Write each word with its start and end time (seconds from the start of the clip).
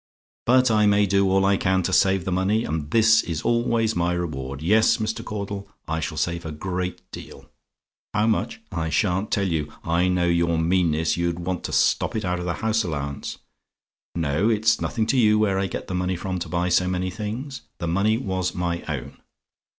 "But 0.47 0.71
I 0.71 0.87
may 0.87 1.05
do 1.05 1.29
all 1.29 1.45
I 1.45 1.57
can 1.57 1.83
to 1.83 1.93
save 1.93 2.25
the 2.25 2.31
money, 2.31 2.65
and 2.65 2.89
this 2.89 3.21
is 3.21 3.43
always 3.43 3.95
my 3.95 4.13
reward. 4.13 4.59
Yes, 4.63 4.97
Mr. 4.97 5.23
Caudle; 5.23 5.69
I 5.87 5.99
shall 5.99 6.17
save 6.17 6.43
a 6.43 6.51
great 6.51 7.01
deal. 7.11 7.51
"HOW 8.15 8.25
MUCH? 8.25 8.61
"I 8.71 8.89
sha'n't 8.89 9.29
tell 9.29 9.47
you: 9.47 9.71
I 9.83 10.07
know 10.07 10.25
your 10.25 10.57
meanness 10.57 11.17
you'd 11.17 11.37
want 11.37 11.63
to 11.65 11.71
stop 11.71 12.15
it 12.15 12.25
out 12.25 12.39
of 12.39 12.45
the 12.45 12.55
house 12.65 12.83
allowance. 12.83 13.37
No: 14.15 14.49
it's 14.49 14.81
nothing 14.81 15.05
to 15.05 15.17
you 15.19 15.37
where 15.37 15.59
I 15.59 15.67
got 15.67 15.85
the 15.85 15.93
money 15.93 16.15
from 16.15 16.39
to 16.39 16.49
buy 16.49 16.69
so 16.69 16.87
many 16.87 17.11
things. 17.11 17.61
The 17.77 17.87
money 17.87 18.17
was 18.17 18.55
my 18.55 18.81
own. 18.87 19.21